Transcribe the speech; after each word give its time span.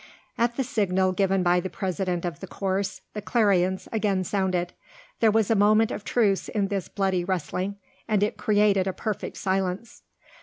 At 0.35 0.55
the 0.55 0.63
signal 0.63 1.11
given 1.11 1.43
by 1.43 1.59
the 1.59 1.69
president 1.69 2.25
of 2.25 2.39
the 2.39 2.47
course, 2.47 3.01
the 3.13 3.21
clarions 3.21 3.87
again 3.91 4.23
sounded. 4.23 4.73
There 5.19 5.29
was 5.29 5.51
a 5.51 5.55
moment 5.55 5.91
of 5.91 6.03
truce 6.03 6.49
in 6.49 6.69
this 6.69 6.87
bloody 6.87 7.23
wrestling, 7.23 7.75
and 8.07 8.23
it 8.23 8.35
created 8.35 8.87
a 8.87 8.93
perfect 8.93 9.37
silence. 9.37 10.01